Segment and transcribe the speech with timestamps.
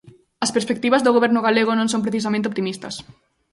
[0.45, 2.95] As perspectivas do Goberno galego non son precisamente optimistas.